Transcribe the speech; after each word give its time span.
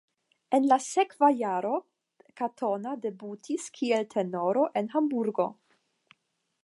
En 0.57 0.63
la 0.69 0.77
sekva 0.85 1.29
jaro 1.41 1.73
Katona 2.41 2.95
debutis 3.03 3.69
kiel 3.77 4.09
tenoro 4.15 4.65
en 4.83 4.93
Hamburgo. 4.97 5.47